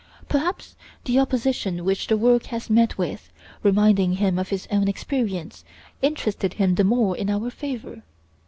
[0.27, 0.75] Perhaps
[1.05, 5.63] the opposition which the work has met with, reminding him of his own experience,
[6.01, 8.01] interested him the more in our favor.